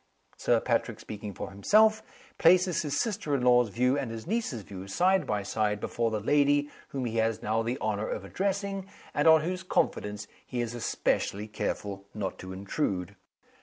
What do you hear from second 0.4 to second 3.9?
Patrick, speaking for himself, places his sister in law's